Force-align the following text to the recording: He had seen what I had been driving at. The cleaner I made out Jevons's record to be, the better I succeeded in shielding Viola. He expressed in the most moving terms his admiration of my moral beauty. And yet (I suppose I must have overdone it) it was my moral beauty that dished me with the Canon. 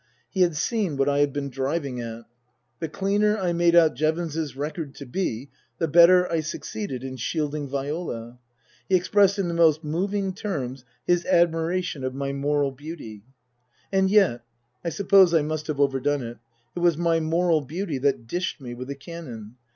He 0.31 0.41
had 0.41 0.55
seen 0.55 0.97
what 0.97 1.07
I 1.07 1.19
had 1.19 1.31
been 1.31 1.51
driving 1.51 1.99
at. 2.01 2.23
The 2.79 2.89
cleaner 2.89 3.37
I 3.37 3.53
made 3.53 3.75
out 3.75 3.93
Jevons's 3.93 4.55
record 4.55 4.95
to 4.95 5.05
be, 5.05 5.51
the 5.77 5.87
better 5.87 6.27
I 6.31 6.39
succeeded 6.39 7.03
in 7.03 7.17
shielding 7.17 7.67
Viola. 7.69 8.39
He 8.89 8.95
expressed 8.95 9.37
in 9.37 9.47
the 9.47 9.53
most 9.53 9.83
moving 9.83 10.33
terms 10.33 10.85
his 11.05 11.23
admiration 11.27 12.03
of 12.03 12.15
my 12.15 12.33
moral 12.33 12.71
beauty. 12.71 13.21
And 13.91 14.09
yet 14.09 14.43
(I 14.83 14.89
suppose 14.89 15.35
I 15.35 15.43
must 15.43 15.67
have 15.67 15.79
overdone 15.79 16.23
it) 16.23 16.39
it 16.75 16.79
was 16.79 16.97
my 16.97 17.19
moral 17.19 17.61
beauty 17.61 17.99
that 17.99 18.25
dished 18.25 18.59
me 18.59 18.73
with 18.73 18.87
the 18.87 18.95
Canon. 18.95 19.57